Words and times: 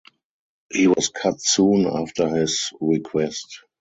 He 0.73 0.87
was 0.87 1.09
cut 1.09 1.39
soon 1.43 1.85
after 1.85 2.27
his 2.27 2.71
request. 2.81 3.59